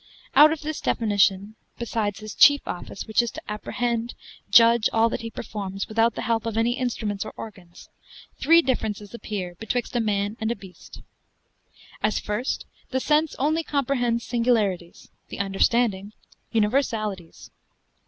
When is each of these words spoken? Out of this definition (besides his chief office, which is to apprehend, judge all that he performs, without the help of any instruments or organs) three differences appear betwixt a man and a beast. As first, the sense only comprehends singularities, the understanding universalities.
Out 0.35 0.51
of 0.51 0.61
this 0.61 0.81
definition 0.81 1.53
(besides 1.77 2.21
his 2.21 2.33
chief 2.33 2.67
office, 2.67 3.05
which 3.05 3.21
is 3.21 3.29
to 3.33 3.41
apprehend, 3.47 4.15
judge 4.49 4.89
all 4.91 5.09
that 5.09 5.21
he 5.21 5.29
performs, 5.29 5.87
without 5.87 6.15
the 6.15 6.23
help 6.23 6.47
of 6.47 6.57
any 6.57 6.75
instruments 6.75 7.23
or 7.23 7.35
organs) 7.37 7.87
three 8.39 8.63
differences 8.63 9.13
appear 9.13 9.53
betwixt 9.59 9.95
a 9.95 9.99
man 9.99 10.37
and 10.41 10.51
a 10.51 10.55
beast. 10.55 11.03
As 12.01 12.17
first, 12.17 12.65
the 12.89 12.99
sense 12.99 13.35
only 13.37 13.61
comprehends 13.61 14.23
singularities, 14.25 15.11
the 15.29 15.37
understanding 15.37 16.13
universalities. 16.51 17.51